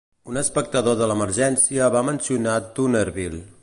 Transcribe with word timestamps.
Un 0.31 0.39
espectador 0.41 0.97
de 1.01 1.09
l'Emergència 1.11 1.93
va 1.99 2.05
mencionar 2.11 2.59
Toonerville. 2.79 3.45